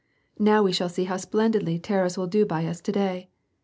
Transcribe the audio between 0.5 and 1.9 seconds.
we shall see how splendidly